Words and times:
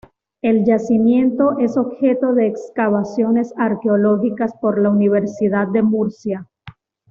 El 0.41 0.65
yacimiento 0.65 1.59
es 1.59 1.77
objeto 1.77 2.33
de 2.33 2.47
excavaciones 2.47 3.53
arqueológicas 3.55 4.51
por 4.59 4.81
la 4.81 4.89
Universidad 4.89 5.67
de 5.67 5.83
Murcia. 5.83 6.47